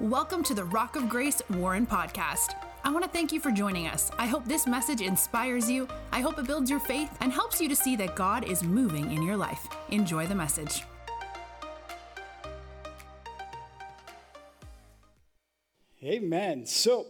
[0.00, 2.54] Welcome to the Rock of Grace Warren podcast.
[2.84, 4.10] I want to thank you for joining us.
[4.18, 5.86] I hope this message inspires you.
[6.10, 9.12] I hope it builds your faith and helps you to see that God is moving
[9.12, 9.68] in your life.
[9.90, 10.84] Enjoy the message.
[16.02, 16.64] Amen.
[16.64, 17.04] So,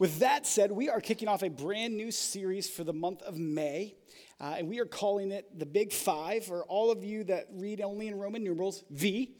[0.00, 3.38] with that said, we are kicking off a brand new series for the month of
[3.38, 3.94] May,
[4.40, 6.46] uh, and we are calling it the Big Five.
[6.46, 9.36] For all of you that read only in Roman numerals, V,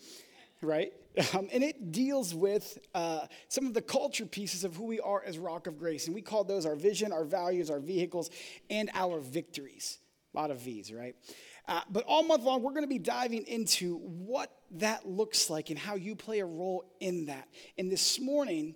[0.62, 0.92] right?
[1.32, 5.22] Um, and it deals with uh, some of the culture pieces of who we are
[5.24, 6.06] as Rock of Grace.
[6.06, 8.30] And we call those our vision, our values, our vehicles,
[8.68, 9.98] and our victories.
[10.34, 11.16] A lot of V's, right?
[11.68, 15.70] Uh, but all month long, we're going to be diving into what that looks like
[15.70, 17.48] and how you play a role in that.
[17.78, 18.74] And this morning,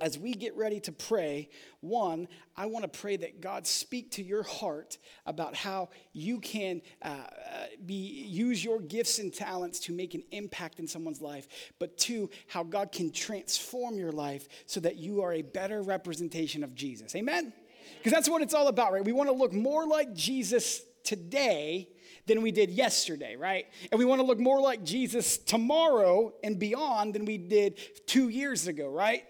[0.00, 1.48] as we get ready to pray,
[1.80, 6.82] one, I want to pray that God speak to your heart about how you can
[7.02, 7.24] uh,
[7.86, 11.46] be use your gifts and talents to make an impact in someone's life.
[11.78, 16.64] But two, how God can transform your life so that you are a better representation
[16.64, 17.14] of Jesus.
[17.14, 17.52] Amen.
[17.98, 19.04] Because that's what it's all about, right?
[19.04, 21.88] We want to look more like Jesus today
[22.26, 23.66] than we did yesterday, right?
[23.90, 28.28] And we want to look more like Jesus tomorrow and beyond than we did two
[28.28, 29.24] years ago, right?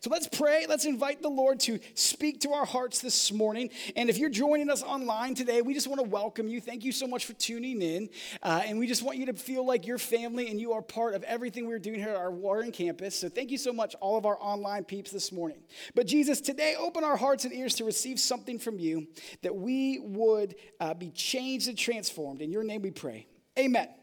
[0.00, 0.66] So let's pray.
[0.68, 3.70] Let's invite the Lord to speak to our hearts this morning.
[3.94, 6.60] And if you're joining us online today, we just want to welcome you.
[6.60, 8.08] Thank you so much for tuning in.
[8.42, 11.14] Uh, and we just want you to feel like you're family and you are part
[11.14, 13.18] of everything we're doing here at our Warren campus.
[13.18, 15.58] So thank you so much, all of our online peeps this morning.
[15.94, 19.06] But Jesus, today, open our hearts and ears to receive something from you
[19.42, 22.40] that we would uh, be changed and transformed.
[22.40, 23.26] In your name we pray.
[23.58, 23.88] Amen.
[23.88, 23.94] Amen.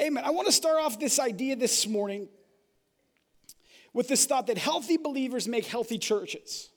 [0.00, 0.24] Amen.
[0.24, 2.28] I want to start off this idea this morning
[3.92, 6.68] with this thought that healthy believers make healthy churches.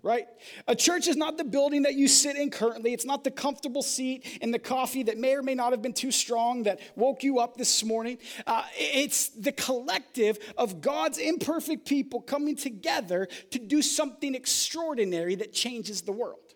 [0.00, 0.28] Right?
[0.68, 2.92] A church is not the building that you sit in currently.
[2.92, 5.92] It's not the comfortable seat and the coffee that may or may not have been
[5.92, 8.18] too strong that woke you up this morning.
[8.46, 15.52] Uh, it's the collective of God's imperfect people coming together to do something extraordinary that
[15.52, 16.47] changes the world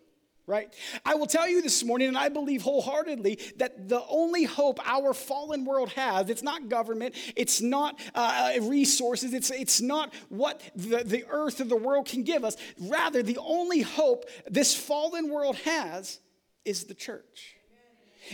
[0.47, 0.73] right?
[1.05, 5.15] I will tell you this morning, and I believe wholeheartedly that the only hope our
[5.15, 11.03] fallen world has, it's not government, it's not uh, resources, it's, it's not what the,
[11.05, 12.57] the earth or the world can give us.
[12.79, 16.19] Rather, the only hope this fallen world has
[16.65, 17.57] is the church.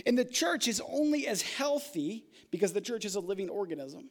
[0.05, 4.09] And the church is only as healthy because the church is a living organism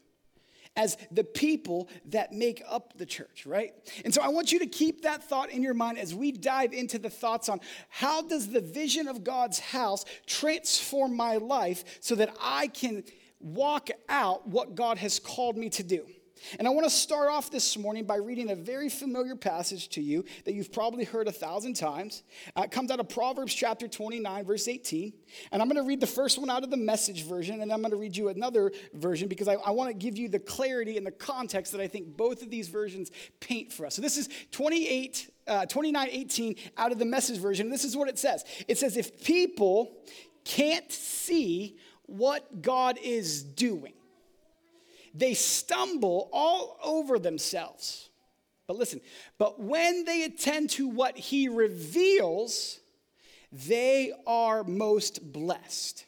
[0.79, 3.75] as the people that make up the church, right?
[4.05, 6.73] And so I want you to keep that thought in your mind as we dive
[6.73, 12.15] into the thoughts on how does the vision of God's house transform my life so
[12.15, 13.03] that I can
[13.41, 16.07] walk out what God has called me to do.
[16.59, 20.01] And I want to start off this morning by reading a very familiar passage to
[20.01, 22.23] you that you've probably heard a thousand times.
[22.57, 25.13] Uh, it comes out of Proverbs chapter 29, verse 18.
[25.53, 27.81] And I'm going to read the first one out of the message version, and I'm
[27.81, 30.97] going to read you another version because I, I want to give you the clarity
[30.97, 33.11] and the context that I think both of these versions
[33.41, 33.95] paint for us.
[33.95, 37.71] So this is 28, uh, 29, 18 out of the message version.
[37.71, 39.97] This is what it says it says, If people
[40.45, 43.93] can't see what God is doing,
[45.15, 48.09] they stumble all over themselves.
[48.67, 49.01] But listen,
[49.39, 52.81] but when they attend to what he reveals,
[53.51, 56.05] they are most blessed.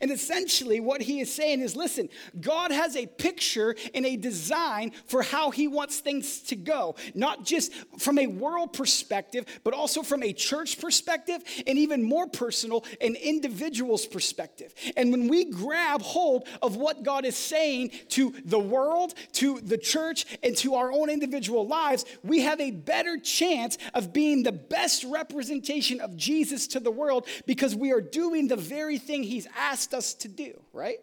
[0.00, 2.08] And essentially, what he is saying is listen,
[2.40, 7.44] God has a picture and a design for how he wants things to go, not
[7.44, 12.84] just from a world perspective, but also from a church perspective, and even more personal,
[13.00, 14.74] an individual's perspective.
[14.96, 19.78] And when we grab hold of what God is saying to the world, to the
[19.78, 24.52] church, and to our own individual lives, we have a better chance of being the
[24.52, 29.46] best representation of Jesus to the world because we are doing the very thing he's
[29.56, 30.98] asking asked us to do, right?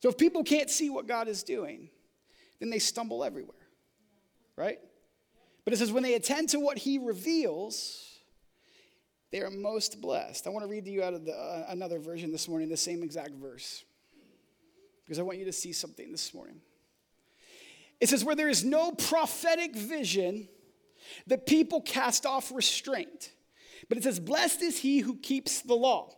[0.00, 1.88] So if people can't see what God is doing,
[2.60, 3.66] then they stumble everywhere,
[4.56, 4.78] right?
[5.64, 8.18] But it says, when they attend to what he reveals,
[9.32, 10.46] they are most blessed.
[10.46, 12.76] I want to read to you out of the, uh, another version this morning, the
[12.76, 13.82] same exact verse,
[15.04, 16.60] because I want you to see something this morning.
[18.00, 20.48] It says, where there is no prophetic vision,
[21.26, 23.30] the people cast off restraint.
[23.88, 26.14] But it says, blessed is he who keeps the law.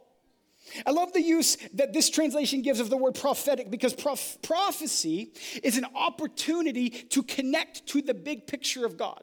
[0.85, 5.33] I love the use that this translation gives of the word prophetic because prof- prophecy
[5.63, 9.23] is an opportunity to connect to the big picture of God.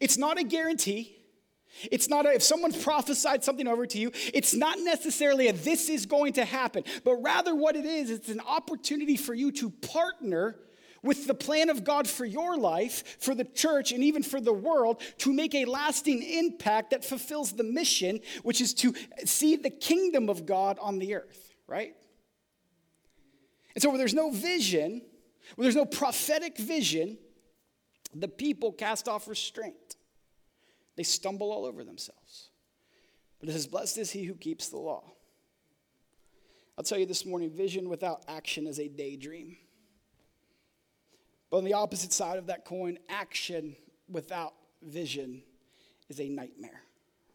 [0.00, 1.16] It's not a guarantee.
[1.90, 5.88] It's not a, if someone prophesied something over to you, it's not necessarily a this
[5.88, 9.70] is going to happen, but rather what it is, it's an opportunity for you to
[9.70, 10.56] partner
[11.02, 14.52] with the plan of God for your life, for the church, and even for the
[14.52, 18.94] world to make a lasting impact that fulfills the mission, which is to
[19.24, 21.94] see the kingdom of God on the earth, right?
[23.74, 25.02] And so, where there's no vision,
[25.56, 27.18] When there's no prophetic vision,
[28.14, 29.96] the people cast off restraint.
[30.96, 32.50] They stumble all over themselves.
[33.40, 35.02] But it says, Blessed is he who keeps the law.
[36.76, 39.56] I'll tell you this morning vision without action is a daydream.
[41.52, 43.76] But on the opposite side of that coin, action
[44.08, 45.42] without vision
[46.08, 46.80] is a nightmare,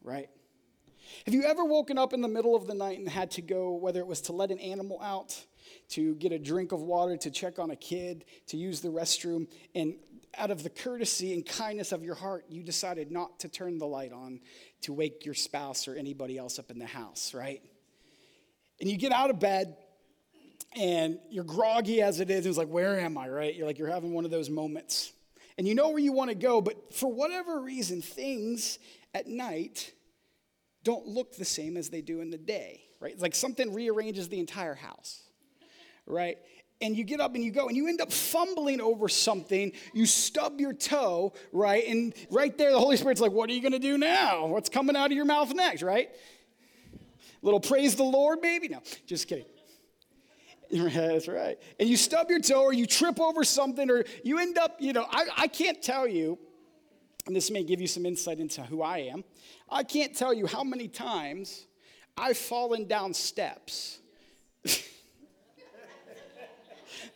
[0.01, 0.27] right?
[1.25, 3.73] Have you ever woken up in the middle of the night and had to go,
[3.73, 5.39] whether it was to let an animal out,
[5.89, 9.47] to get a drink of water, to check on a kid, to use the restroom,
[9.75, 9.93] and
[10.35, 13.85] out of the courtesy and kindness of your heart, you decided not to turn the
[13.85, 14.39] light on
[14.81, 17.61] to wake your spouse or anybody else up in the house, right?
[18.81, 19.77] And you get out of bed
[20.77, 22.45] and you're groggy as it is.
[22.45, 23.55] And it's like, where am I, right?
[23.55, 25.11] You're like, you're having one of those moments.
[25.57, 28.77] And you know where you want to go, but for whatever reason, things
[29.13, 29.91] at night
[30.83, 33.11] don't look the same as they do in the day, right?
[33.11, 35.23] It's like something rearranges the entire house,
[36.05, 36.37] right?
[36.79, 40.05] and you get up and you go and you end up fumbling over something you
[40.05, 43.71] stub your toe right and right there the holy spirit's like what are you going
[43.71, 46.11] to do now what's coming out of your mouth next right
[47.41, 49.45] little praise the lord baby no just kidding
[50.71, 54.57] that's right and you stub your toe or you trip over something or you end
[54.57, 56.37] up you know i, I can't tell you
[57.25, 59.23] and this may give you some insight into who i am
[59.69, 61.65] i can't tell you how many times
[62.17, 63.99] i've fallen down steps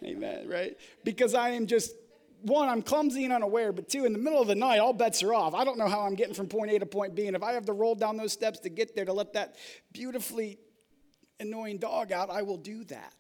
[0.04, 0.78] Amen, right?
[1.04, 1.94] Because I am just,
[2.42, 5.22] one, I'm clumsy and unaware, but two, in the middle of the night, all bets
[5.22, 5.54] are off.
[5.54, 7.28] I don't know how I'm getting from point A to point B.
[7.28, 9.56] And if I have to roll down those steps to get there to let that
[9.94, 10.58] beautifully
[11.40, 13.14] annoying dog out, I will do that.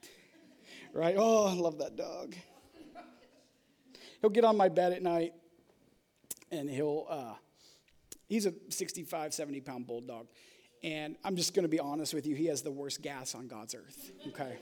[0.93, 1.15] Right?
[1.17, 2.35] Oh, I love that dog.
[4.21, 5.33] He'll get on my bed at night
[6.51, 7.33] and he'll, uh,
[8.27, 10.27] he's a 65, 70 pound bulldog.
[10.83, 13.47] And I'm just going to be honest with you, he has the worst gas on
[13.47, 14.57] God's earth, okay?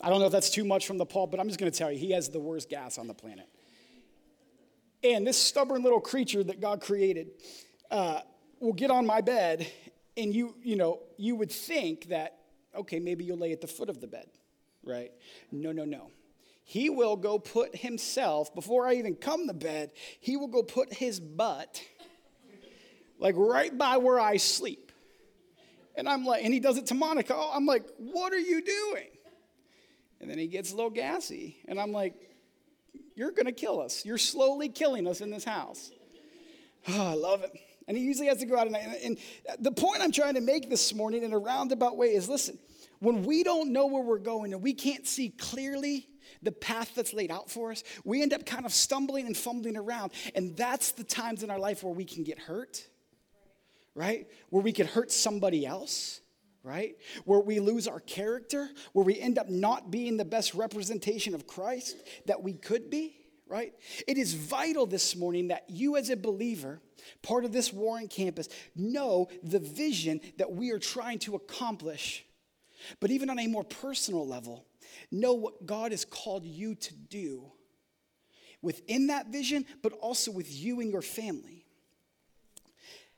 [0.00, 1.76] I don't know if that's too much from the Paul, but I'm just going to
[1.76, 3.48] tell you, he has the worst gas on the planet.
[5.02, 7.30] And this stubborn little creature that God created
[7.90, 8.20] uh,
[8.60, 9.70] will get on my bed,
[10.16, 12.38] and you, you know, you would think that,
[12.74, 14.26] okay, maybe you'll lay at the foot of the bed,
[14.88, 15.12] right?
[15.52, 16.10] No, no, no.
[16.64, 19.90] He will go put himself, before I even come to bed,
[20.20, 21.82] he will go put his butt,
[23.18, 24.92] like right by where I sleep.
[25.96, 27.34] And I'm like, and he does it to Monica.
[27.34, 29.08] Oh, I'm like, what are you doing?
[30.20, 31.56] And then he gets a little gassy.
[31.66, 32.14] And I'm like,
[33.14, 34.04] You're going to kill us.
[34.04, 35.90] You're slowly killing us in this house.
[36.88, 37.52] Oh, I love it.
[37.86, 38.98] And he usually has to go out at night.
[39.02, 39.18] And
[39.58, 42.58] the point I'm trying to make this morning in a roundabout way is listen,
[43.00, 46.08] when we don't know where we're going and we can't see clearly
[46.42, 49.76] the path that's laid out for us, we end up kind of stumbling and fumbling
[49.76, 50.12] around.
[50.34, 52.86] And that's the times in our life where we can get hurt,
[53.94, 54.26] right?
[54.50, 56.20] Where we can hurt somebody else
[56.64, 56.96] right?
[57.24, 61.46] Where we lose our character, where we end up not being the best representation of
[61.46, 61.96] Christ
[62.26, 63.16] that we could be,
[63.46, 63.72] right?
[64.06, 66.80] It is vital this morning that you, as a believer,
[67.22, 72.26] part of this Warren campus, know the vision that we are trying to accomplish.
[73.00, 74.66] But even on a more personal level,
[75.10, 77.52] know what God has called you to do
[78.62, 81.64] within that vision, but also with you and your family.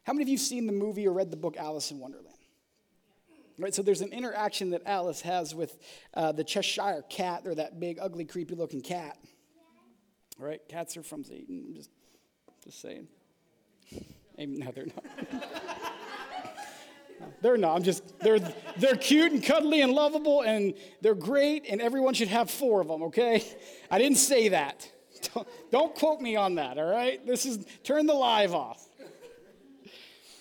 [0.03, 2.29] How many of you have seen the movie or read the book Alice in Wonderland?
[3.59, 5.77] Right, so there's an interaction that Alice has with
[6.15, 9.19] uh, the Cheshire cat, or that big, ugly, creepy looking cat.
[10.39, 10.61] Right?
[10.67, 11.75] Cats are from Satan.
[11.75, 11.91] Just,
[12.65, 13.09] just saying.
[14.43, 15.05] No, they're not.
[17.43, 17.77] they're not.
[17.77, 18.39] I'm just, they're,
[18.77, 22.89] they're cute and cuddly and lovable and they're great and everyone should have four of
[22.89, 23.45] them, okay?
[23.91, 24.91] I didn't say that.
[25.35, 27.25] Don't, don't quote me on that, all right?
[27.27, 28.87] This is, turn the live off.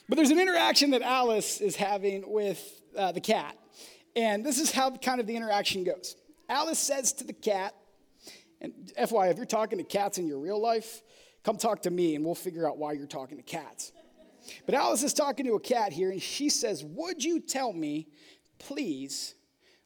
[0.08, 3.58] But there's an interaction that Alice is having with uh, the cat.
[4.16, 6.16] And this is how kind of the interaction goes.
[6.48, 7.76] Alice says to the cat,
[8.62, 11.02] and FYI, if you're talking to cats in your real life,
[11.44, 13.92] come talk to me and we'll figure out why you're talking to cats.
[14.66, 18.08] But Alice is talking to a cat here, and she says, Would you tell me,
[18.58, 19.36] please,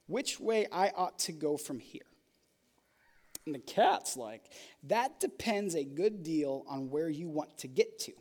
[0.08, 2.02] which way I ought to go from here?
[3.46, 4.50] And the cat's like,
[4.84, 8.14] That depends a good deal on where you want to get to.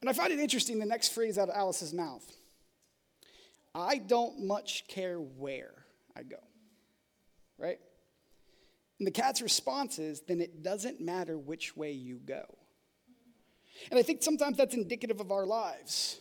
[0.00, 2.24] And I find it interesting the next phrase out of Alice's mouth.
[3.74, 5.84] I don't much care where
[6.16, 6.38] I go.
[7.58, 7.78] Right?
[8.98, 12.44] And the cat's response is, then it doesn't matter which way you go.
[13.90, 16.20] And I think sometimes that's indicative of our lives.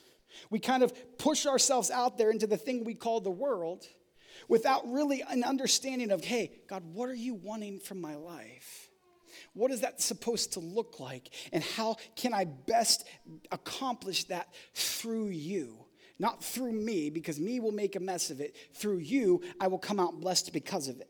[0.49, 3.85] We kind of push ourselves out there into the thing we call the world
[4.47, 8.89] without really an understanding of, hey, God, what are you wanting from my life?
[9.53, 11.29] What is that supposed to look like?
[11.51, 13.05] And how can I best
[13.51, 15.85] accomplish that through you?
[16.17, 18.55] Not through me, because me will make a mess of it.
[18.73, 21.09] Through you, I will come out blessed because of it.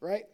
[0.00, 0.24] right?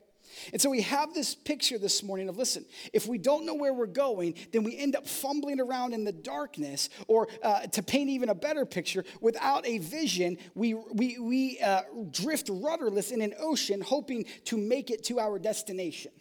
[0.52, 3.73] And so we have this picture this morning of listen, if we don't know where
[3.73, 8.11] we're going, then we end up fumbling around in the darkness, or uh, to paint
[8.11, 13.35] even a better picture, without a vision, we, we, we uh, drift rudderless in an
[13.38, 16.12] ocean hoping to make it to our destination.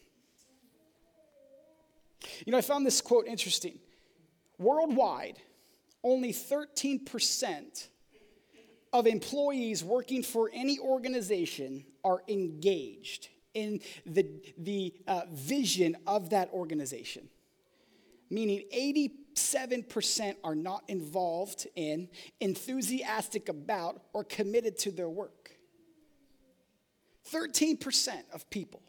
[2.46, 3.80] You know, I found this quote interesting.
[4.58, 5.38] Worldwide,
[6.04, 7.88] only 13%
[8.94, 14.28] of employees working for any organization are engaged in the,
[14.60, 17.28] the uh, vision of that organization.
[18.30, 22.10] Meaning 87% are not involved in,
[22.40, 25.52] enthusiastic about, or committed to their work.
[27.32, 28.82] 13% of people.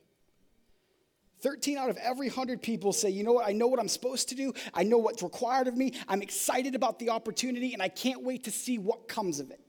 [1.41, 4.31] 13 out of every 100 people say, you know what, I know what I'm supposed
[4.31, 4.53] to do.
[4.73, 5.93] I know what's required of me.
[6.09, 9.61] I'm excited about the opportunity, and I can't wait to see what comes of it.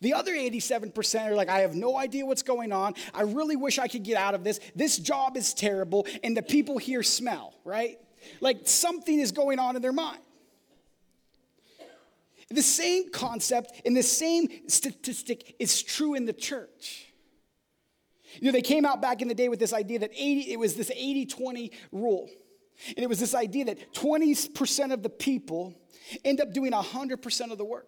[0.00, 2.94] The other 87% are like, I have no idea what's going on.
[3.14, 4.60] I really wish I could get out of this.
[4.74, 7.98] This job is terrible, and the people here smell, right?
[8.40, 10.20] Like something is going on in their mind.
[12.50, 17.12] The same concept and the same statistic is true in the church.
[18.40, 20.58] You know, they came out back in the day with this idea that 80, it
[20.58, 22.28] was this 80 20 rule.
[22.88, 25.74] And it was this idea that 20% of the people
[26.24, 27.86] end up doing 100% of the work.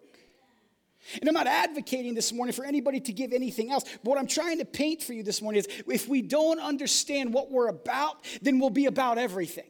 [1.19, 3.83] And I'm not advocating this morning for anybody to give anything else.
[3.83, 7.33] But what I'm trying to paint for you this morning is if we don't understand
[7.33, 9.69] what we're about, then we'll be about everything.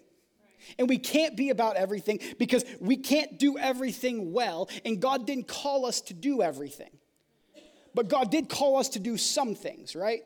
[0.77, 5.47] And we can't be about everything because we can't do everything well, and God didn't
[5.47, 6.91] call us to do everything.
[7.93, 10.21] But God did call us to do some things, right?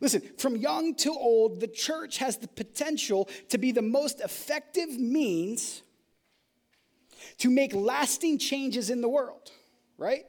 [0.00, 4.88] Listen, from young to old, the church has the potential to be the most effective
[4.98, 5.82] means
[7.38, 9.52] to make lasting changes in the world
[9.98, 10.24] right?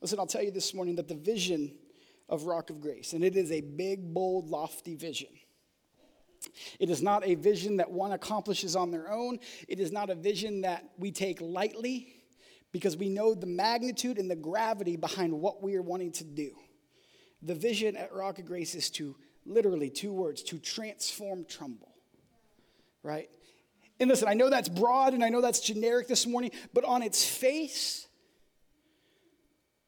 [0.00, 1.74] Listen, I'll tell you this morning that the vision
[2.28, 5.28] of Rock of Grace, and it is a big, bold, lofty vision.
[6.78, 9.38] It is not a vision that one accomplishes on their own.
[9.68, 12.14] It is not a vision that we take lightly
[12.72, 16.52] because we know the magnitude and the gravity behind what we are wanting to do.
[17.42, 21.94] The vision at Rock of Grace is to literally two words to transform Trumbull,
[23.02, 23.28] right?
[24.00, 27.02] And listen, I know that's broad and I know that's generic this morning, but on
[27.02, 28.08] its face,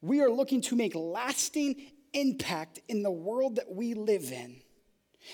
[0.01, 1.81] we are looking to make lasting
[2.13, 4.61] impact in the world that we live in,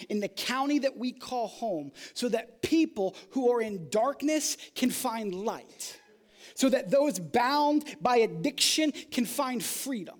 [0.07, 4.91] in the county that we call home, so that people who are in darkness can
[4.91, 5.99] find light,
[6.53, 10.15] so that those bound by addiction can find freedom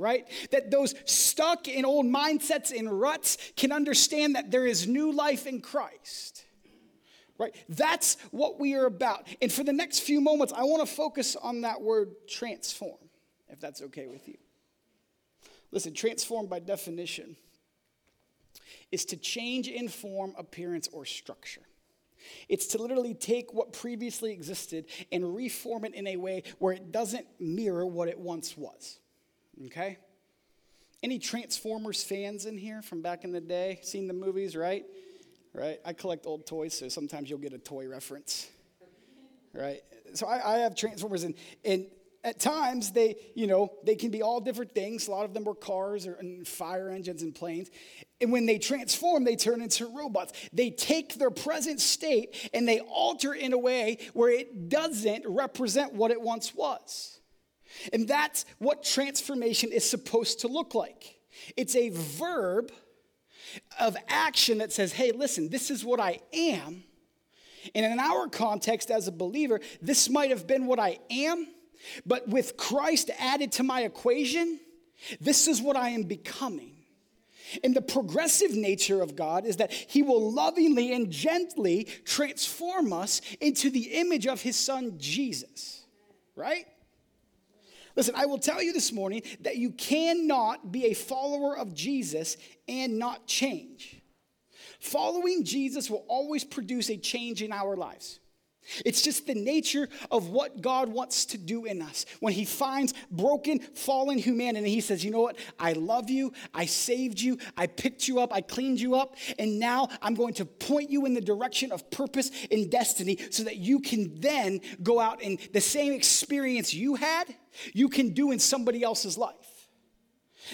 [0.00, 0.28] right?
[0.52, 5.44] That those stuck in old mindsets and ruts can understand that there is new life
[5.44, 6.44] in Christ
[7.38, 7.54] right?
[7.68, 9.26] That's what we are about.
[9.40, 12.98] And for the next few moments, I want to focus on that word transform,
[13.48, 14.36] if that's okay with you.
[15.70, 17.36] Listen, transform by definition
[18.90, 21.62] is to change in form, appearance, or structure.
[22.48, 26.90] It's to literally take what previously existed and reform it in a way where it
[26.90, 28.98] doesn't mirror what it once was.
[29.66, 29.98] Okay?
[31.02, 33.78] Any Transformers fans in here from back in the day?
[33.82, 34.84] Seen the movies, right?
[35.58, 35.80] Right?
[35.84, 38.48] I collect old toys, so sometimes you'll get a toy reference,
[39.52, 39.80] right?
[40.14, 41.34] So I, I have Transformers, and,
[41.64, 41.86] and
[42.24, 45.08] at times they, you know, they can be all different things.
[45.08, 47.70] A lot of them were cars or, and fire engines and planes.
[48.20, 50.32] And when they transform, they turn into robots.
[50.52, 55.94] They take their present state and they alter in a way where it doesn't represent
[55.94, 57.20] what it once was.
[57.92, 61.20] And that's what transformation is supposed to look like.
[61.56, 62.72] It's a verb
[63.78, 66.84] of action that says, hey, listen, this is what I am.
[67.74, 71.46] And in our context as a believer, this might have been what I am,
[72.06, 74.60] but with Christ added to my equation,
[75.20, 76.74] this is what I am becoming.
[77.64, 83.20] And the progressive nature of God is that He will lovingly and gently transform us
[83.40, 85.84] into the image of His Son, Jesus,
[86.36, 86.66] right?
[87.98, 92.36] Listen, I will tell you this morning that you cannot be a follower of Jesus
[92.68, 94.00] and not change.
[94.78, 98.20] Following Jesus will always produce a change in our lives.
[98.84, 102.06] It's just the nature of what God wants to do in us.
[102.20, 105.38] When He finds broken, fallen humanity, He says, You know what?
[105.58, 106.32] I love you.
[106.54, 107.38] I saved you.
[107.56, 108.32] I picked you up.
[108.32, 109.16] I cleaned you up.
[109.38, 113.44] And now I'm going to point you in the direction of purpose and destiny so
[113.44, 117.34] that you can then go out and the same experience you had,
[117.72, 119.34] you can do in somebody else's life.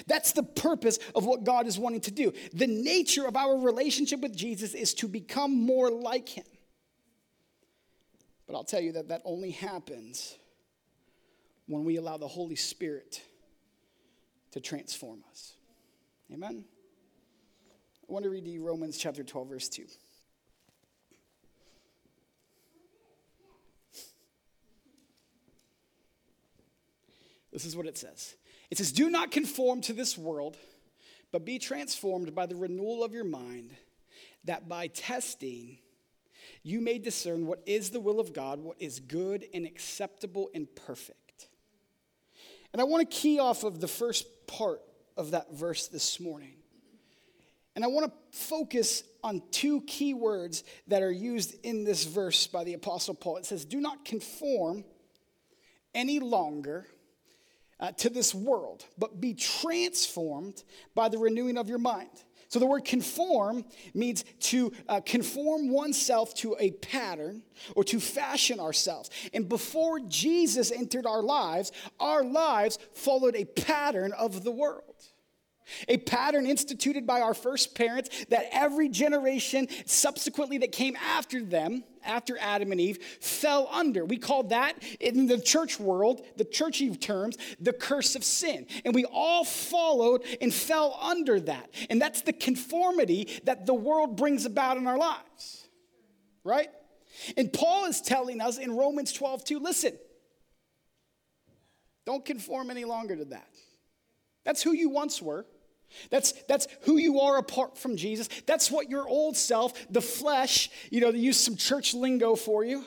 [0.07, 2.33] That's the purpose of what God is wanting to do.
[2.53, 6.45] The nature of our relationship with Jesus is to become more like Him.
[8.47, 10.37] But I'll tell you that that only happens
[11.67, 13.23] when we allow the Holy Spirit
[14.53, 15.55] to transform us.
[16.33, 16.65] Amen?
[18.09, 19.87] I want to read you Romans chapter 12, verse 2.
[27.53, 28.35] This is what it says
[28.71, 30.57] it says, Do not conform to this world,
[31.33, 33.71] but be transformed by the renewal of your mind,
[34.45, 35.79] that by testing
[36.65, 40.67] you may discern what is the will of God, what is good and acceptable and
[40.75, 41.49] perfect.
[42.73, 44.81] And I want to key off of the first part
[45.17, 46.55] of that verse this morning.
[47.77, 52.47] And I want to focus on two key words that are used in this verse
[52.47, 53.37] by the Apostle Paul.
[53.37, 54.85] It says, Do not conform
[55.95, 56.87] any longer
[57.79, 60.63] uh, to this world, but be transformed
[60.95, 62.24] by the renewing of your mind.
[62.55, 67.43] So the word conform means to uh, conform oneself to a pattern
[67.75, 69.11] or to fashion ourselves.
[69.33, 74.95] And before Jesus entered our lives, our lives followed a pattern of the world.
[75.89, 81.85] A pattern instituted by our first parents that every generation subsequently that came after them,
[82.05, 84.05] after Adam and Eve, fell under.
[84.05, 88.67] We call that in the church world, the churchy terms, the curse of sin.
[88.85, 91.71] And we all followed and fell under that.
[91.89, 95.67] And that's the conformity that the world brings about in our lives.
[96.45, 96.69] Right?
[97.37, 99.99] And Paul is telling us in Romans 12, 2, listen,
[102.05, 103.49] don't conform any longer to that.
[104.45, 105.47] That's who you once were.
[106.11, 108.29] That's, that's who you are apart from Jesus.
[108.47, 112.65] That's what your old self, the flesh, you know, they use some church lingo for
[112.65, 112.85] you.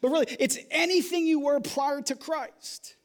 [0.00, 2.96] But really, it's anything you were prior to Christ.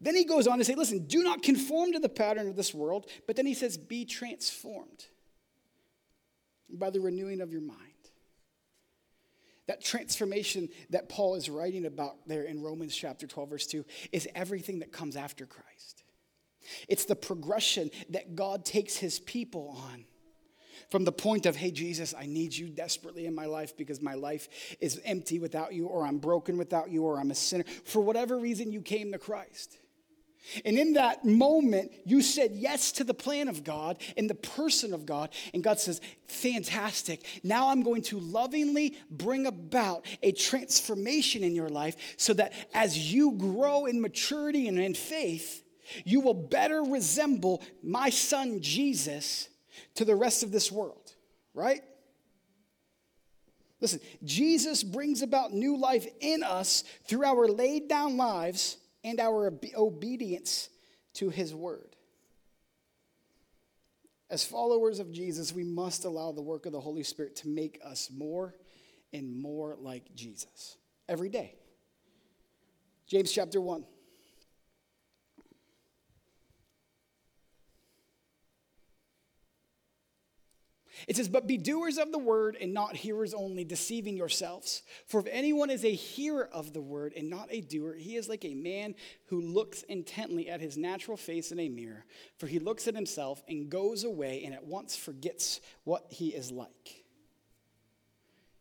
[0.00, 2.72] Then he goes on to say, listen, do not conform to the pattern of this
[2.72, 5.06] world, but then he says, be transformed
[6.70, 7.82] by the renewing of your mind.
[9.66, 14.28] That transformation that Paul is writing about there in Romans chapter 12, verse 2, is
[14.34, 16.04] everything that comes after Christ.
[16.88, 20.04] It's the progression that God takes his people on.
[20.90, 24.14] From the point of, hey, Jesus, I need you desperately in my life because my
[24.14, 24.48] life
[24.80, 27.64] is empty without you, or I'm broken without you, or I'm a sinner.
[27.84, 29.76] For whatever reason, you came to Christ.
[30.64, 34.94] And in that moment, you said yes to the plan of God and the person
[34.94, 35.30] of God.
[35.52, 37.24] And God says, Fantastic.
[37.42, 43.12] Now I'm going to lovingly bring about a transformation in your life so that as
[43.12, 45.64] you grow in maturity and in faith,
[46.04, 49.48] you will better resemble my son Jesus
[49.94, 51.14] to the rest of this world,
[51.54, 51.82] right?
[53.80, 59.52] Listen, Jesus brings about new life in us through our laid down lives and our
[59.76, 60.68] obedience
[61.14, 61.94] to his word.
[64.30, 67.80] As followers of Jesus, we must allow the work of the Holy Spirit to make
[67.82, 68.54] us more
[69.12, 70.76] and more like Jesus
[71.08, 71.54] every day.
[73.06, 73.84] James chapter 1.
[81.06, 84.82] It says, But be doers of the word and not hearers only, deceiving yourselves.
[85.06, 88.28] For if anyone is a hearer of the word and not a doer, he is
[88.28, 88.94] like a man
[89.26, 92.04] who looks intently at his natural face in a mirror.
[92.38, 96.50] For he looks at himself and goes away and at once forgets what he is
[96.50, 96.97] like.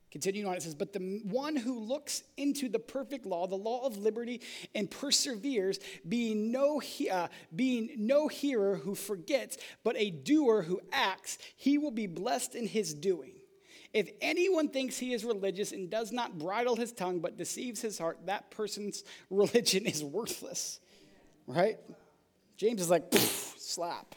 [0.10, 3.86] Continuing on, it says, But the one who looks into the perfect law, the law
[3.86, 4.42] of liberty,
[4.74, 11.38] and perseveres, being no, uh, being no hearer who forgets, but a doer who acts,
[11.58, 13.34] he will be blessed in his doing.
[13.94, 17.98] If anyone thinks he is religious and does not bridle his tongue but deceives his
[17.98, 20.80] heart, that person's religion is worthless.
[21.48, 21.80] Right?
[22.56, 24.16] James is like, slap.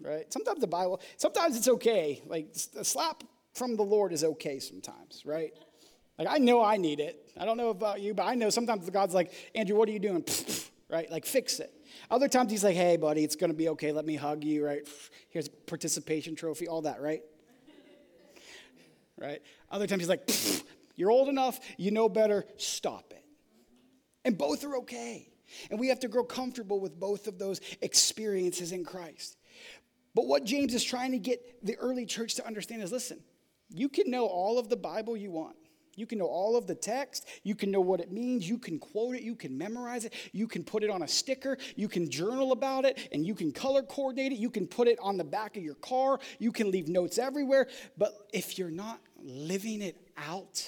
[0.00, 0.32] Right?
[0.32, 2.22] Sometimes the Bible, sometimes it's okay.
[2.26, 3.22] Like, a slap
[3.54, 5.52] from the Lord is okay sometimes, right?
[6.18, 7.32] Like, I know I need it.
[7.38, 9.98] I don't know about you, but I know sometimes God's like, Andrew, what are you
[9.98, 10.24] doing?
[10.92, 11.10] right?
[11.10, 11.72] Like, fix it.
[12.10, 13.92] Other times he's like, hey, buddy, it's going to be okay.
[13.92, 14.86] Let me hug you, right?
[15.30, 17.22] Here's a participation trophy, all that, right?
[19.18, 19.40] right?
[19.70, 20.30] Other times he's like,
[20.96, 23.24] you're old enough, you know better, stop it.
[24.24, 25.28] And both are okay.
[25.70, 29.36] And we have to grow comfortable with both of those experiences in Christ.
[30.14, 33.20] But what James is trying to get the early church to understand is listen,
[33.74, 35.56] you can know all of the Bible you want.
[35.94, 37.28] You can know all of the text.
[37.42, 38.48] You can know what it means.
[38.48, 39.22] You can quote it.
[39.22, 40.14] You can memorize it.
[40.32, 41.58] You can put it on a sticker.
[41.76, 44.38] You can journal about it and you can color coordinate it.
[44.38, 46.18] You can put it on the back of your car.
[46.38, 47.68] You can leave notes everywhere.
[47.98, 50.66] But if you're not living it out,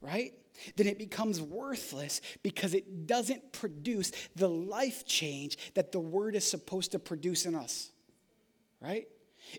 [0.00, 0.32] right?
[0.76, 6.48] Then it becomes worthless because it doesn't produce the life change that the word is
[6.48, 7.90] supposed to produce in us,
[8.80, 9.06] right?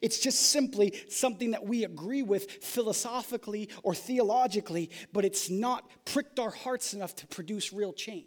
[0.01, 6.39] It's just simply something that we agree with philosophically or theologically, but it's not pricked
[6.39, 8.25] our hearts enough to produce real change.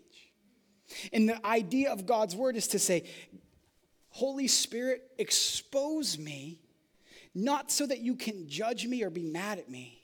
[1.12, 3.04] And the idea of God's word is to say,
[4.10, 6.60] Holy Spirit, expose me,
[7.34, 10.02] not so that you can judge me or be mad at me,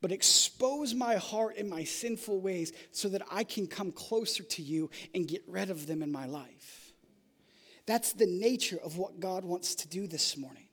[0.00, 4.62] but expose my heart and my sinful ways so that I can come closer to
[4.62, 6.83] you and get rid of them in my life.
[7.86, 10.68] That's the nature of what God wants to do this morning.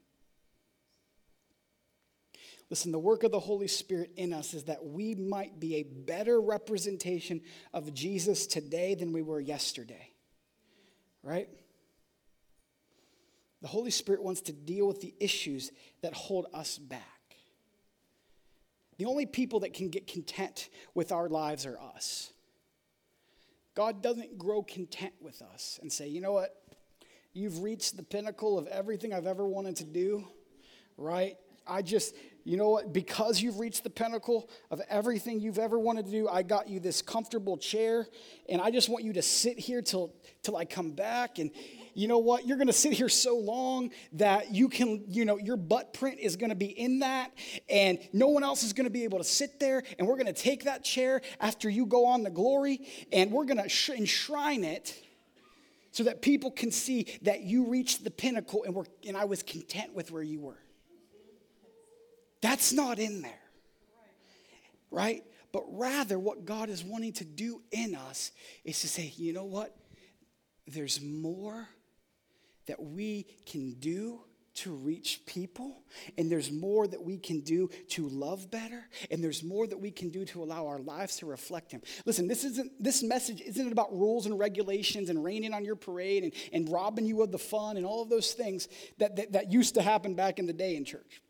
[2.69, 5.83] Listen, the work of the Holy Spirit in us is that we might be a
[5.83, 7.41] better representation
[7.73, 10.09] of Jesus today than we were yesterday.
[11.21, 11.49] Right?
[13.61, 15.71] The Holy Spirit wants to deal with the issues
[16.01, 17.01] that hold us back.
[18.97, 22.31] The only people that can get content with our lives are us.
[23.75, 26.60] God doesn't grow content with us and say, you know what?
[27.33, 30.27] You've reached the pinnacle of everything I've ever wanted to do,
[30.97, 31.37] right?
[31.65, 32.13] I just,
[32.43, 32.91] you know what?
[32.91, 36.81] Because you've reached the pinnacle of everything you've ever wanted to do, I got you
[36.81, 38.05] this comfortable chair,
[38.49, 40.13] and I just want you to sit here till,
[40.43, 41.39] till I come back.
[41.39, 41.51] And
[41.93, 42.45] you know what?
[42.45, 46.35] You're to sit here so long that you can, you know, your butt print is
[46.49, 47.31] to be in that,
[47.69, 49.83] and no one else is to be able to sit there.
[49.97, 53.95] And we're to take that chair after you go on the glory, and we're to
[53.95, 55.01] enshrine it
[55.91, 59.43] so that people can see that you reached the pinnacle and, were, and I was
[59.43, 60.59] content with where you were.
[62.41, 63.39] That's not in there.
[64.89, 65.23] Right?
[65.51, 68.31] But rather, what God is wanting to do in us
[68.63, 69.75] is to say, you know what?
[70.65, 71.67] There's more
[72.67, 74.21] that we can do
[74.61, 75.83] to reach people,
[76.17, 79.91] and there's more that we can do to love better, and there's more that we
[79.91, 81.81] can do to allow our lives to reflect Him.
[82.05, 86.23] Listen, this isn't this message isn't about rules and regulations and raining on your parade
[86.23, 89.51] and, and robbing you of the fun and all of those things that, that, that
[89.51, 91.21] used to happen back in the day in church.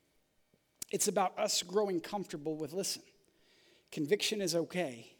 [0.91, 3.01] It's about us growing comfortable with listen,
[3.91, 5.11] conviction is okay,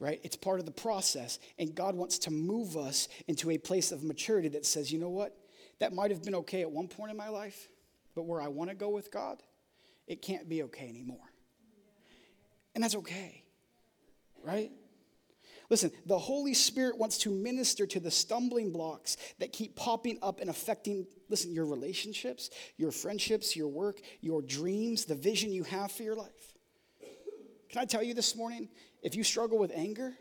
[0.00, 0.20] right?
[0.22, 1.38] It's part of the process.
[1.58, 5.10] And God wants to move us into a place of maturity that says, you know
[5.10, 5.36] what?
[5.80, 7.68] That might have been okay at one point in my life,
[8.14, 9.42] but where I want to go with God,
[10.06, 11.18] it can't be okay anymore.
[12.74, 13.44] And that's okay,
[14.42, 14.70] right?
[15.70, 20.40] Listen, the Holy Spirit wants to minister to the stumbling blocks that keep popping up
[20.40, 25.92] and affecting, listen, your relationships, your friendships, your work, your dreams, the vision you have
[25.92, 26.54] for your life.
[27.68, 28.68] Can I tell you this morning,
[29.02, 30.14] if you struggle with anger,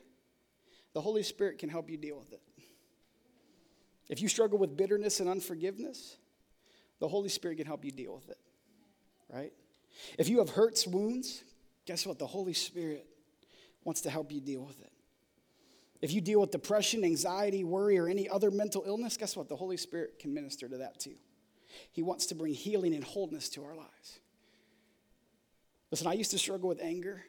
[0.93, 2.41] the Holy Spirit can help you deal with it.
[4.09, 6.17] If you struggle with bitterness and unforgiveness,
[6.99, 8.39] the Holy Spirit can help you deal with it,
[9.31, 9.53] right?
[10.17, 11.43] If you have hurts, wounds,
[11.85, 12.19] guess what?
[12.19, 13.05] The Holy Spirit
[13.83, 14.91] wants to help you deal with it.
[16.01, 19.49] If you deal with depression, anxiety, worry, or any other mental illness, guess what?
[19.49, 21.15] The Holy Spirit can minister to that too.
[21.91, 24.19] He wants to bring healing and wholeness to our lives.
[25.91, 27.23] Listen, I used to struggle with anger.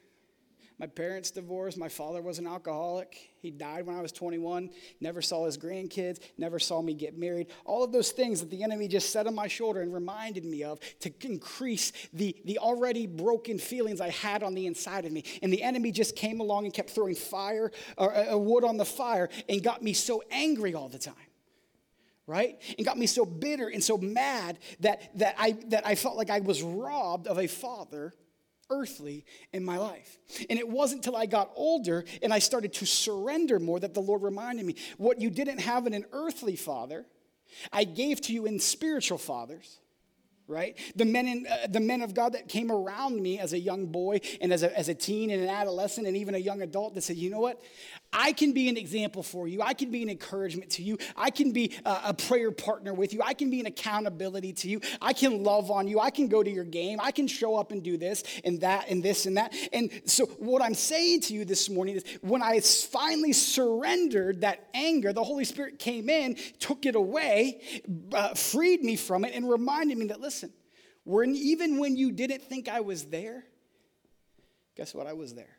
[0.78, 1.76] My parents divorced.
[1.76, 3.32] My father was an alcoholic.
[3.40, 4.70] He died when I was 21.
[5.00, 6.20] Never saw his grandkids.
[6.36, 7.48] Never saw me get married.
[7.64, 10.62] All of those things that the enemy just set on my shoulder and reminded me
[10.62, 15.24] of to increase the, the already broken feelings I had on the inside of me.
[15.42, 18.84] And the enemy just came along and kept throwing fire or uh, wood on the
[18.84, 21.14] fire and got me so angry all the time
[22.28, 22.60] right?
[22.76, 26.28] And got me so bitter and so mad that, that, I, that I felt like
[26.28, 28.12] I was robbed of a father
[28.70, 30.18] earthly in my life.
[30.48, 34.00] And it wasn't until I got older and I started to surrender more that the
[34.00, 37.06] Lord reminded me what you didn't have in an earthly father,
[37.72, 39.78] I gave to you in spiritual fathers
[40.48, 40.78] right?
[40.96, 43.86] The men, in, uh, the men of God that came around me as a young
[43.86, 46.94] boy and as a, as a teen and an adolescent and even a young adult
[46.94, 47.60] that said, you know what?
[48.12, 49.60] I can be an example for you.
[49.60, 50.98] I can be an encouragement to you.
[51.16, 53.20] I can be a, prayer partner with you.
[53.24, 54.80] I can be an accountability to you.
[55.00, 56.00] I can love on you.
[56.00, 56.98] I can go to your game.
[57.02, 59.54] I can show up and do this and that and this and that.
[59.72, 64.68] And so, what I'm saying to you this morning is when I finally surrendered that
[64.74, 67.60] anger, the Holy Spirit came in, took it away,
[68.12, 70.52] uh, freed me from it, and reminded me that, listen,
[71.04, 73.44] when, even when you didn't think I was there,
[74.76, 75.06] guess what?
[75.06, 75.57] I was there.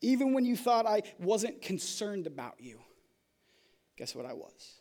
[0.00, 2.80] Even when you thought I wasn't concerned about you,
[3.96, 4.74] guess what I was?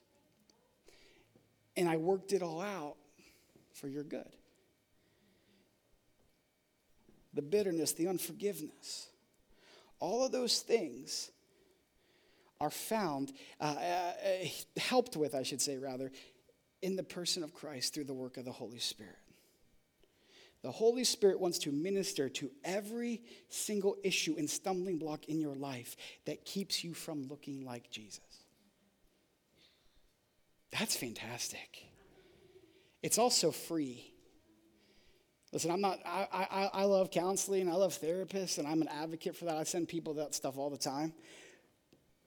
[1.75, 2.95] And I worked it all out
[3.73, 4.29] for your good.
[7.33, 9.07] The bitterness, the unforgiveness,
[9.99, 11.31] all of those things
[12.61, 14.11] are found, uh, uh,
[14.77, 16.11] helped with, I should say, rather,
[16.81, 19.15] in the person of Christ through the work of the Holy Spirit.
[20.61, 25.55] The Holy Spirit wants to minister to every single issue and stumbling block in your
[25.55, 25.95] life
[26.25, 28.19] that keeps you from looking like Jesus.
[30.77, 31.85] That's fantastic.
[33.01, 34.13] It's also free.
[35.53, 39.35] Listen, I'm not, I, I, I love counseling, I love therapists, and I'm an advocate
[39.35, 39.57] for that.
[39.57, 41.13] I send people that stuff all the time.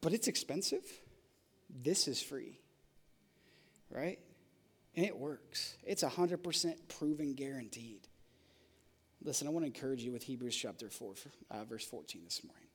[0.01, 0.85] but it's expensive.
[1.71, 2.59] This is free,
[3.91, 4.19] right?
[4.97, 5.77] And it works.
[5.85, 8.09] It's 100% proven guaranteed.
[9.25, 11.15] Listen, I want to encourage you with Hebrews chapter 4,
[11.51, 12.67] uh, verse 14 this morning.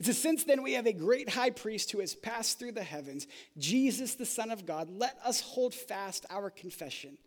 [0.00, 2.82] It says, Since then we have a great high priest who has passed through the
[2.82, 7.18] heavens, Jesus, the Son of God, let us hold fast our confession.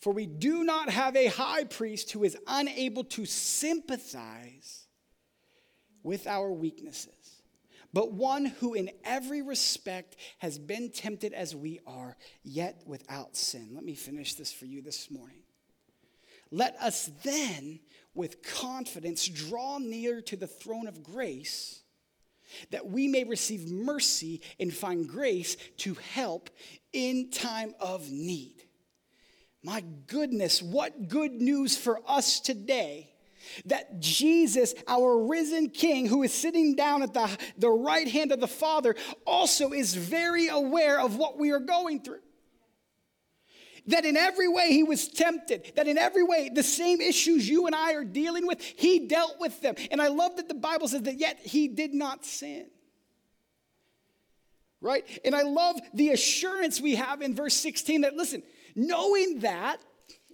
[0.00, 4.86] For we do not have a high priest who is unable to sympathize
[6.04, 7.37] with our weaknesses,
[7.92, 13.70] but one who in every respect has been tempted as we are, yet without sin.
[13.74, 15.42] Let me finish this for you this morning.
[16.50, 17.80] Let us then,
[18.14, 21.82] with confidence, draw near to the throne of grace
[22.70, 26.50] that we may receive mercy and find grace to help
[26.92, 28.62] in time of need.
[29.62, 33.10] My goodness, what good news for us today
[33.66, 38.40] that Jesus, our risen King, who is sitting down at the, the right hand of
[38.40, 38.94] the Father,
[39.26, 42.20] also is very aware of what we are going through.
[43.86, 47.66] That in every way he was tempted, that in every way the same issues you
[47.66, 49.76] and I are dealing with, he dealt with them.
[49.90, 52.66] And I love that the Bible says that yet he did not sin.
[54.80, 55.04] Right?
[55.24, 58.42] And I love the assurance we have in verse 16 that, listen,
[58.76, 59.80] knowing that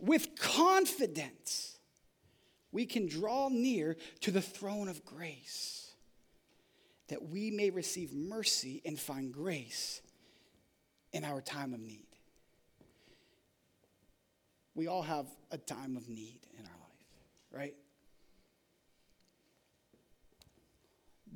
[0.00, 1.73] with confidence,
[2.74, 5.92] we can draw near to the throne of grace
[7.06, 10.02] that we may receive mercy and find grace
[11.12, 12.08] in our time of need.
[14.74, 17.74] We all have a time of need in our life, right?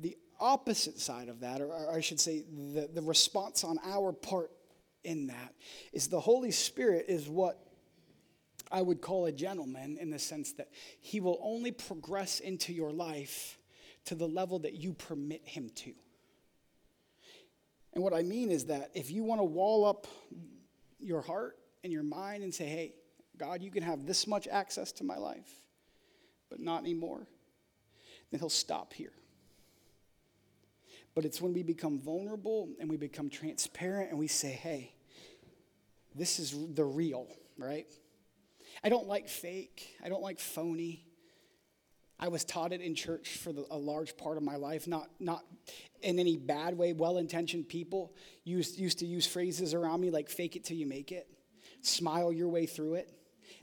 [0.01, 4.51] The opposite side of that, or I should say, the, the response on our part
[5.05, 5.53] in that,
[5.93, 7.68] is the Holy Spirit is what
[8.71, 10.69] I would call a gentleman in the sense that
[11.01, 13.57] he will only progress into your life
[14.05, 15.93] to the level that you permit him to.
[17.93, 20.07] And what I mean is that if you want to wall up
[20.99, 22.93] your heart and your mind and say, hey,
[23.37, 25.49] God, you can have this much access to my life,
[26.49, 27.27] but not anymore,
[28.29, 29.13] then he'll stop here.
[31.15, 34.93] But it's when we become vulnerable and we become transparent and we say, hey,
[36.15, 37.27] this is the real,
[37.57, 37.87] right?
[38.83, 39.95] I don't like fake.
[40.03, 41.05] I don't like phony.
[42.19, 45.09] I was taught it in church for the, a large part of my life, not,
[45.19, 45.43] not
[46.01, 46.91] in any bad way.
[46.91, 48.13] Well intentioned people
[48.43, 51.27] used, used to use phrases around me like fake it till you make it,
[51.81, 53.09] smile your way through it.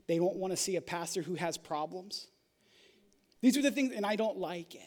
[0.07, 2.27] They don't want to see a pastor who has problems.
[3.41, 4.81] These are the things, and I don't like it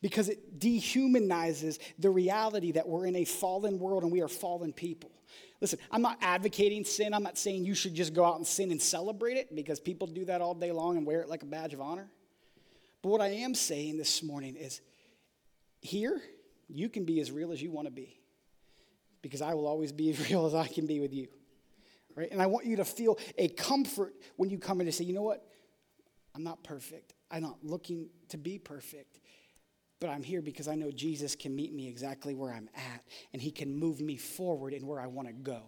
[0.00, 4.72] because it dehumanizes the reality that we're in a fallen world and we are fallen
[4.72, 5.10] people.
[5.60, 7.12] Listen, I'm not advocating sin.
[7.12, 10.06] I'm not saying you should just go out and sin and celebrate it because people
[10.06, 12.08] do that all day long and wear it like a badge of honor.
[13.02, 14.80] But what I am saying this morning is
[15.80, 16.20] here,
[16.68, 18.20] you can be as real as you want to be
[19.22, 21.28] because I will always be as real as I can be with you.
[22.14, 22.30] Right?
[22.30, 25.12] And I want you to feel a comfort when you come in and say, you
[25.12, 25.44] know what?
[26.34, 27.14] I'm not perfect.
[27.30, 29.20] I'm not looking to be perfect.
[30.00, 33.42] But I'm here because I know Jesus can meet me exactly where I'm at and
[33.42, 35.62] he can move me forward in where I want to go.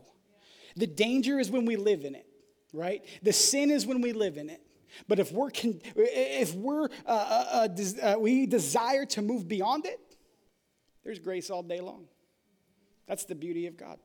[0.76, 2.26] The danger is when we live in it,
[2.72, 3.04] right?
[3.22, 4.62] The sin is when we live in it.
[5.08, 9.86] But if we're, con- if we're, uh, uh, uh, uh, we desire to move beyond
[9.86, 10.00] it,
[11.04, 12.06] there's grace all day long.
[13.06, 13.98] That's the beauty of God.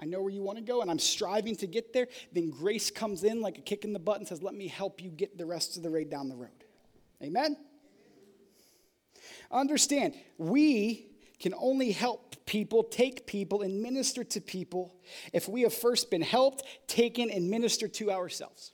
[0.00, 2.08] I know where you want to go and I'm striving to get there.
[2.32, 5.02] Then grace comes in like a kick in the butt and says, Let me help
[5.02, 6.64] you get the rest of the way down the road.
[7.22, 7.56] Amen?
[9.52, 11.06] Understand, we
[11.38, 14.94] can only help people, take people, and minister to people
[15.32, 18.72] if we have first been helped, taken, and ministered to ourselves.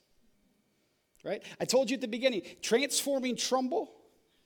[1.23, 1.43] Right?
[1.59, 3.91] I told you at the beginning, transforming Trumbull,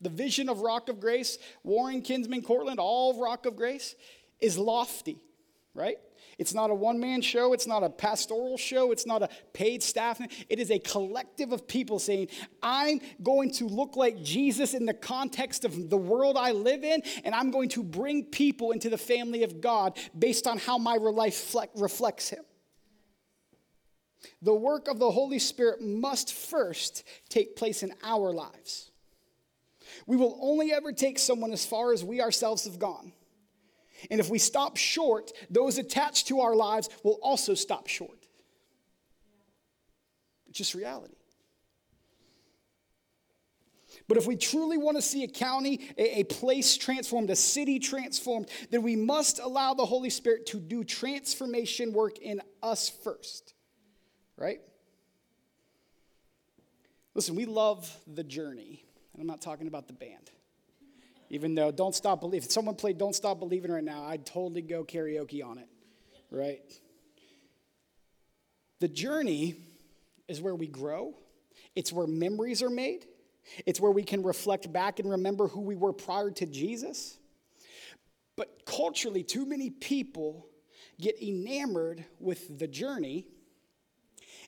[0.01, 3.95] the vision of Rock of Grace, Warren, Kinsman, Cortland, all of Rock of Grace,
[4.41, 5.17] is lofty,
[5.73, 5.97] right?
[6.37, 7.53] It's not a one man show.
[7.53, 8.91] It's not a pastoral show.
[8.91, 10.19] It's not a paid staff.
[10.49, 12.29] It is a collective of people saying,
[12.61, 17.01] I'm going to look like Jesus in the context of the world I live in,
[17.23, 20.95] and I'm going to bring people into the family of God based on how my
[20.95, 22.43] life reflects Him.
[24.41, 28.91] The work of the Holy Spirit must first take place in our lives.
[30.07, 33.11] We will only ever take someone as far as we ourselves have gone.
[34.09, 38.27] And if we stop short, those attached to our lives will also stop short.
[40.47, 41.15] It's just reality.
[44.07, 47.79] But if we truly want to see a county, a, a, place transformed, a city
[47.79, 53.53] transformed, then we must allow the Holy Spirit to do transformation work in us first.
[54.35, 54.59] Right?
[57.13, 58.83] Listen, we love the journey.
[59.13, 60.31] And I'm not talking about the band.
[61.33, 64.61] Even though Don't Stop Believing, if someone played Don't Stop Believing right now, I'd totally
[64.61, 65.67] go karaoke on it,
[66.29, 66.61] right?
[68.79, 69.55] The journey
[70.27, 71.15] is where we grow,
[71.75, 73.07] it's where memories are made,
[73.65, 77.17] it's where we can reflect back and remember who we were prior to Jesus.
[78.35, 80.45] But culturally, too many people
[81.01, 83.25] get enamored with the journey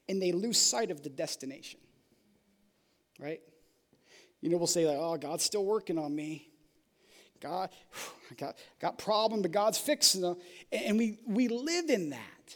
[0.08, 1.80] and they lose sight of the destination,
[3.20, 3.42] right?
[4.42, 6.52] You know, we'll say, like, oh, God's still working on me.
[7.40, 7.70] God,
[8.32, 10.38] I got, got problem, but God's fixing them.
[10.72, 12.56] And we, we live in that.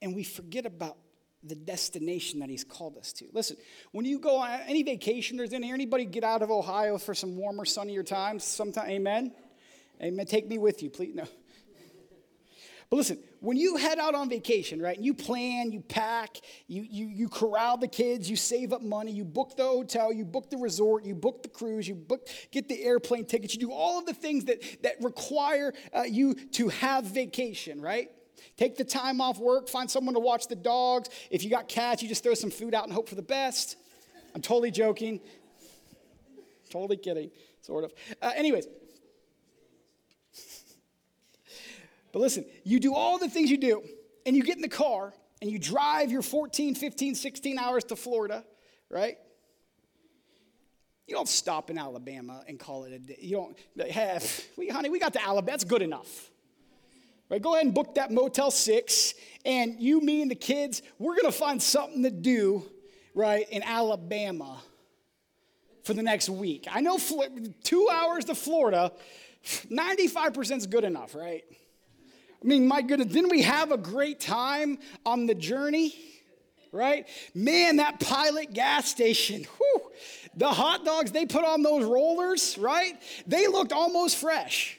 [0.00, 0.96] And we forget about
[1.42, 3.26] the destination that he's called us to.
[3.32, 3.56] Listen,
[3.92, 7.36] when you go on any vacationers in here, anybody get out of Ohio for some
[7.36, 8.88] warmer, sunnier times sometime?
[8.88, 9.32] Amen?
[10.02, 10.26] Amen.
[10.26, 11.14] Take me with you, please.
[11.14, 11.24] No.
[12.90, 16.84] But listen, when you head out on vacation, right, and you plan, you pack, you,
[16.88, 20.50] you, you corral the kids, you save up money, you book the hotel, you book
[20.50, 23.98] the resort, you book the cruise, you book, get the airplane tickets, you do all
[23.98, 28.10] of the things that, that require uh, you to have vacation, right?
[28.56, 31.08] Take the time off work, find someone to watch the dogs.
[31.30, 33.76] If you got cats, you just throw some food out and hope for the best.
[34.34, 35.20] I'm totally joking.
[36.70, 37.30] Totally kidding,
[37.62, 37.94] sort of.
[38.20, 38.66] Uh, anyways,
[42.12, 43.82] But listen, you do all the things you do,
[44.26, 47.96] and you get in the car and you drive your 14, 15, 16 hours to
[47.96, 48.44] Florida,
[48.90, 49.16] right?
[51.06, 53.18] You don't stop in Alabama and call it a day.
[53.20, 53.58] You don't,
[53.90, 54.18] hey,
[54.56, 55.52] we, honey, we got to Alabama.
[55.52, 56.30] That's good enough.
[57.30, 57.40] Right?
[57.40, 61.30] Go ahead and book that Motel 6, and you, me, and the kids, we're going
[61.30, 62.64] to find something to do,
[63.14, 64.62] right, in Alabama
[65.84, 66.66] for the next week.
[66.70, 66.98] I know
[67.62, 68.92] two hours to Florida,
[69.44, 71.44] 95% is good enough, right?
[72.42, 75.94] I mean, my goodness, didn't we have a great time on the journey?
[76.70, 77.08] Right?
[77.34, 79.90] Man, that pilot gas station, whew,
[80.36, 82.94] the hot dogs they put on those rollers, right?
[83.26, 84.78] They looked almost fresh.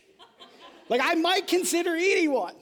[0.87, 2.55] Like I might consider eating one,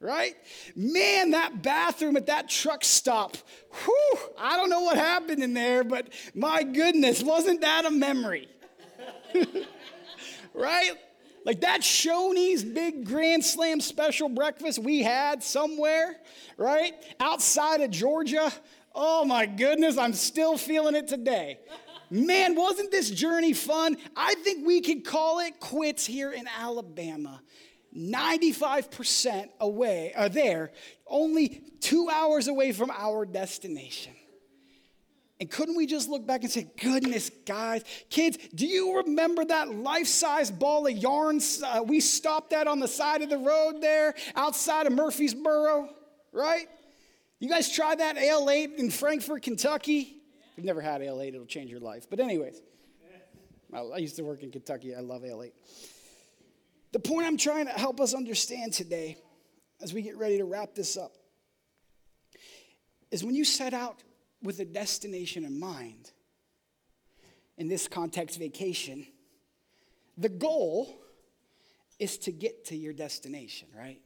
[0.00, 0.34] right?
[0.74, 3.36] Man, that bathroom at that truck stop,
[3.84, 8.48] whew, I don't know what happened in there, but my goodness, wasn't that a memory?
[10.54, 10.92] right?
[11.44, 16.16] Like that Shoney's big Grand Slam special breakfast we had somewhere,
[16.56, 16.94] right?
[17.20, 18.52] Outside of Georgia.
[18.94, 21.58] Oh my goodness, I'm still feeling it today.
[22.10, 23.96] Man, wasn't this journey fun?
[24.16, 27.42] I think we could call it quits here in Alabama.
[27.96, 30.72] 95% away, are uh, there,
[31.06, 34.12] only two hours away from our destination.
[35.40, 39.72] And couldn't we just look back and say, goodness, guys, kids, do you remember that
[39.72, 43.80] life size ball of yarns uh, we stopped at on the side of the road
[43.80, 45.90] there outside of Murfreesboro,
[46.32, 46.66] right?
[47.38, 50.16] You guys try that Ale 8 in Frankfort, Kentucky?
[50.56, 52.08] You've never had Ale 8, it'll change your life.
[52.10, 52.60] But, anyways,
[53.72, 54.96] I used to work in Kentucky.
[54.96, 55.52] I love Ale 8.
[56.90, 59.18] The point I'm trying to help us understand today
[59.80, 61.12] as we get ready to wrap this up
[63.12, 64.02] is when you set out
[64.42, 66.12] with a destination in mind.
[67.56, 69.06] In this context, vacation.
[70.16, 70.96] The goal
[71.98, 73.82] is to get to your destination, right?
[73.84, 74.00] right?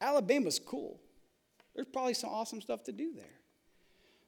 [0.00, 1.00] Alabama's cool.
[1.74, 3.24] There's probably some awesome stuff to do there.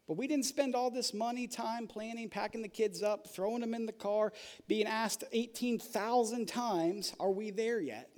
[0.08, 3.74] But we didn't spend all this money, time planning, packing the kids up, throwing them
[3.74, 4.32] in the car,
[4.68, 8.08] being asked 18,000 times, Are we there yet?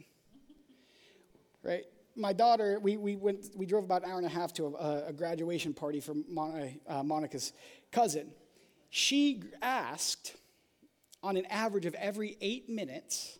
[1.62, 1.84] right?
[2.18, 5.08] My daughter, we, we, went, we drove about an hour and a half to a,
[5.08, 7.52] a graduation party for Mon, uh, Monica's
[7.92, 8.30] cousin.
[8.90, 10.36] She asked,
[11.22, 13.38] on an average of every eight minutes,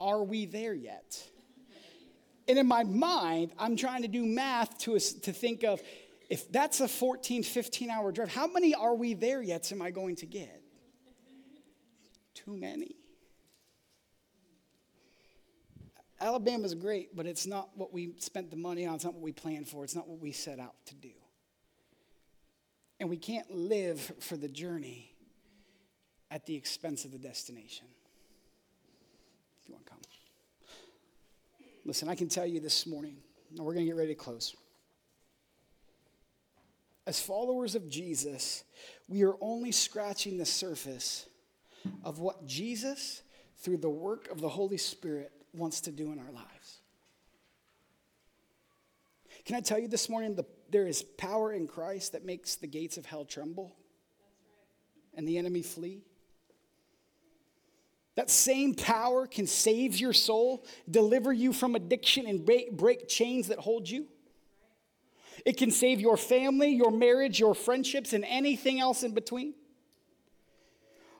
[0.00, 1.22] Are we there yet?
[2.46, 5.80] And in my mind, I'm trying to do math to, to think of
[6.30, 9.90] if that's a 14, 15 hour drive, how many are we there yet am I
[9.90, 10.62] going to get?
[12.34, 12.97] Too many.
[16.20, 18.96] Alabama's great, but it's not what we spent the money on.
[18.96, 19.84] It's not what we planned for.
[19.84, 21.12] It's not what we set out to do.
[23.00, 25.12] And we can't live for the journey
[26.30, 27.86] at the expense of the destination.
[29.62, 29.98] If you want to come.
[31.84, 33.16] Listen, I can tell you this morning,
[33.50, 34.54] and we're going to get ready to close.
[37.06, 38.64] As followers of Jesus,
[39.08, 41.26] we are only scratching the surface
[42.04, 43.22] of what Jesus,
[43.56, 46.78] through the work of the Holy Spirit, wants to do in our lives.
[49.44, 52.66] Can I tell you this morning that there is power in Christ that makes the
[52.66, 53.74] gates of hell tremble
[55.14, 56.02] and the enemy flee?
[58.16, 63.48] That same power can save your soul, deliver you from addiction, and break, break chains
[63.48, 64.06] that hold you.
[65.46, 69.54] It can save your family, your marriage, your friendships, and anything else in between.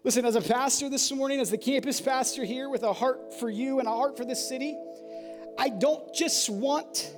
[0.09, 3.51] Listen, as a pastor this morning, as the campus pastor here with a heart for
[3.51, 4.75] you and a heart for this city,
[5.59, 7.15] I don't just want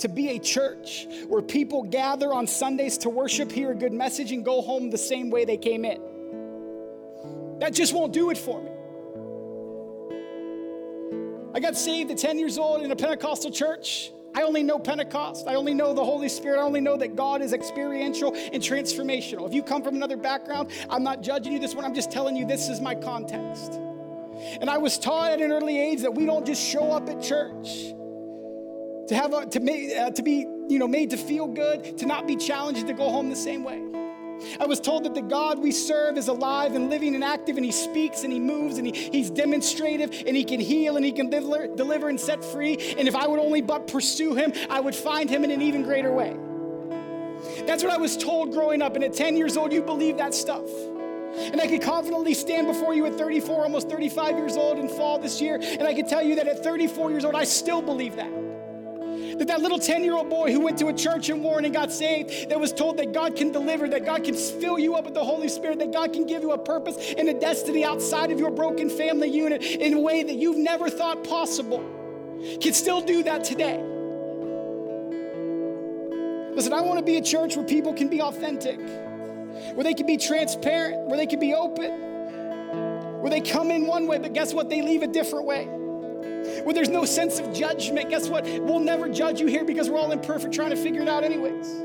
[0.00, 4.32] to be a church where people gather on Sundays to worship, hear a good message,
[4.32, 6.00] and go home the same way they came in.
[7.60, 8.72] That just won't do it for me.
[11.54, 14.10] I got saved at 10 years old in a Pentecostal church.
[14.34, 15.46] I only know Pentecost.
[15.46, 16.58] I only know the Holy Spirit.
[16.58, 19.46] I only know that God is experiential and transformational.
[19.46, 21.84] If you come from another background, I'm not judging you this one.
[21.84, 23.74] I'm just telling you this is my context.
[24.60, 27.22] And I was taught at an early age that we don't just show up at
[27.22, 27.94] church
[29.08, 32.06] to have a, to, make, uh, to be you know made to feel good, to
[32.06, 34.01] not be challenged, to go home the same way.
[34.60, 37.64] I was told that the God we serve is alive and living and active, and
[37.64, 41.12] He speaks and He moves and he, He's demonstrative and He can heal and He
[41.12, 42.94] can deliver, deliver and set free.
[42.98, 45.82] And if I would only but pursue Him, I would find Him in an even
[45.82, 46.36] greater way.
[47.66, 48.94] That's what I was told growing up.
[48.94, 50.68] And at 10 years old, you believe that stuff.
[51.34, 55.18] And I could confidently stand before you at 34, almost 35 years old in fall
[55.18, 58.16] this year, and I could tell you that at 34 years old, I still believe
[58.16, 58.30] that.
[59.38, 61.72] That that little 10 year old boy who went to a church in Warren and
[61.72, 65.04] got saved, that was told that God can deliver, that God can fill you up
[65.04, 68.30] with the Holy Spirit, that God can give you a purpose and a destiny outside
[68.30, 71.82] of your broken family unit in a way that you've never thought possible,
[72.60, 73.82] can still do that today.
[76.54, 78.78] Listen, I want to be a church where people can be authentic,
[79.74, 84.06] where they can be transparent, where they can be open, where they come in one
[84.06, 84.68] way, but guess what?
[84.68, 85.68] They leave a different way
[86.64, 88.10] where there's no sense of judgment.
[88.10, 88.44] Guess what?
[88.44, 91.82] We'll never judge you here because we're all imperfect trying to figure it out, anyways.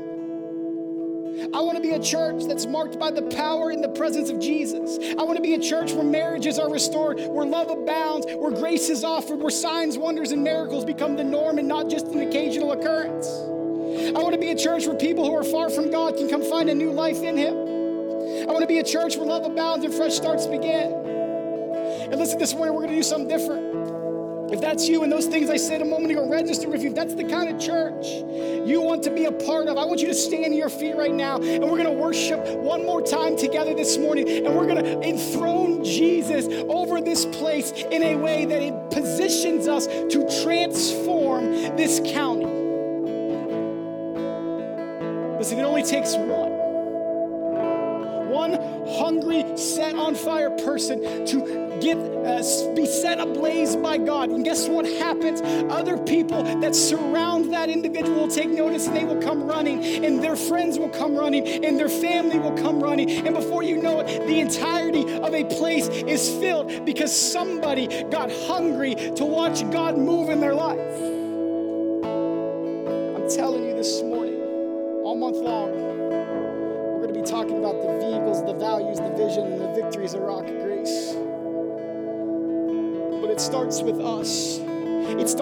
[1.54, 4.40] I want to be a church that's marked by the power and the presence of
[4.40, 4.98] Jesus.
[5.18, 8.88] I want to be a church where marriages are restored, where love abounds, where grace
[8.88, 12.72] is offered, where signs, wonders, and miracles become the norm and not just an occasional
[12.72, 13.28] occurrence.
[13.28, 16.42] I want to be a church where people who are far from God can come
[16.42, 17.54] find a new life in Him.
[17.54, 20.92] I want to be a church where love abounds and fresh starts begin.
[20.92, 23.87] And listen, this morning we're going to do something different.
[24.50, 26.88] If that's you and those things I said a moment ago, register with you.
[26.88, 28.06] If that's the kind of church
[28.66, 30.96] you want to be a part of, I want you to stand to your feet
[30.96, 34.66] right now and we're going to worship one more time together this morning and we're
[34.66, 40.42] going to enthrone Jesus over this place in a way that it positions us to
[40.42, 42.46] transform this county.
[45.38, 46.56] Listen, it only takes one
[48.28, 48.52] one
[48.98, 52.42] hungry, set on fire person to get uh,
[52.74, 54.30] be set ablaze by God.
[54.30, 55.40] And guess what happens?
[55.70, 60.36] Other people that surround that individual take notice and they will come running, and their
[60.36, 63.10] friends will come running, and their family will come running.
[63.10, 68.30] And before you know it, the entirety of a place is filled because somebody got
[68.30, 71.17] hungry to watch God move in their life.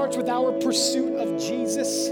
[0.06, 2.10] Starts with our pursuit of Jesus.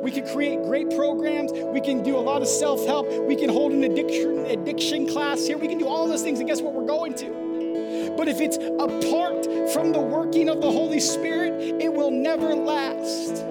[0.00, 1.52] We can create great programs.
[1.52, 3.06] We can do a lot of self help.
[3.26, 5.58] We can hold an addiction, addiction class here.
[5.58, 6.72] We can do all those things, and guess what?
[6.72, 8.14] We're going to.
[8.16, 13.44] But if it's apart from the working of the Holy Spirit, it will never last.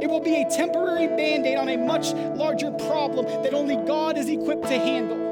[0.00, 4.16] It will be a temporary band aid on a much larger problem that only God
[4.16, 5.31] is equipped to handle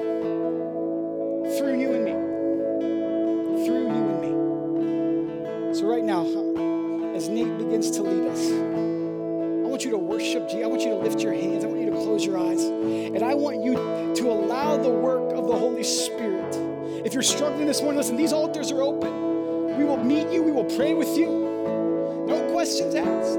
[10.51, 10.65] Jesus.
[10.65, 11.65] I want you to lift your hands.
[11.65, 12.65] I want you to close your eyes.
[12.65, 16.57] And I want you to allow the work of the Holy Spirit.
[17.05, 19.77] If you're struggling this morning, listen, these altars are open.
[19.79, 22.27] We will meet you, we will pray with you.
[22.27, 23.39] No questions asked.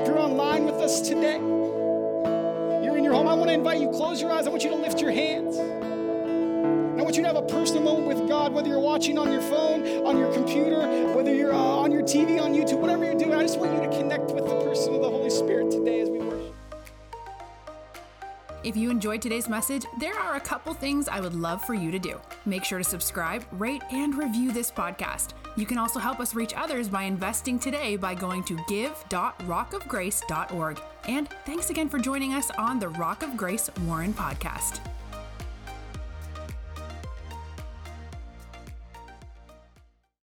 [0.00, 1.38] If you're online with us today,
[2.82, 4.46] you're in your home, I want to invite you, close your eyes.
[4.46, 5.58] I want you to lift your hands
[7.16, 10.18] you to have a personal moment with God, whether you're watching on your phone, on
[10.18, 13.34] your computer, whether you're uh, on your TV, on YouTube, whatever you're doing.
[13.34, 16.10] I just want you to connect with the person of the Holy Spirit today as
[16.10, 16.52] we worship.
[18.64, 21.92] If you enjoyed today's message, there are a couple things I would love for you
[21.92, 22.20] to do.
[22.46, 25.34] Make sure to subscribe, rate, and review this podcast.
[25.56, 30.80] You can also help us reach others by investing today by going to give.rockofgrace.org.
[31.06, 34.80] And thanks again for joining us on the Rock of Grace Warren podcast.